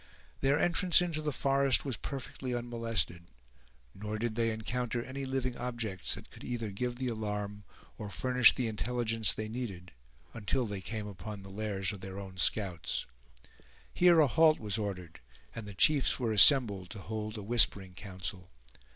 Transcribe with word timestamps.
Their 0.39 0.57
entrance 0.57 0.99
into 0.99 1.21
the 1.21 1.31
forest 1.31 1.85
was 1.85 1.95
perfectly 1.95 2.55
unmolested; 2.55 3.25
nor 3.93 4.17
did 4.17 4.33
they 4.33 4.49
encounter 4.49 5.03
any 5.03 5.25
living 5.25 5.55
objects 5.55 6.15
that 6.15 6.31
could 6.31 6.43
either 6.43 6.71
give 6.71 6.95
the 6.95 7.07
alarm, 7.07 7.65
or 7.99 8.09
furnish 8.09 8.55
the 8.55 8.67
intelligence 8.67 9.31
they 9.31 9.47
needed, 9.47 9.91
until 10.33 10.65
they 10.65 10.81
came 10.81 11.05
upon 11.05 11.43
the 11.43 11.51
lairs 11.53 11.91
of 11.91 12.01
their 12.01 12.17
own 12.19 12.39
scouts. 12.39 13.05
Here 13.93 14.19
a 14.19 14.25
halt 14.27 14.57
was 14.59 14.79
ordered, 14.79 15.19
and 15.53 15.67
the 15.67 15.75
chiefs 15.75 16.17
were 16.19 16.33
assembled 16.33 16.89
to 16.89 16.99
hold 16.99 17.37
a 17.37 17.43
"whispering 17.43 17.93
council." 17.93 18.49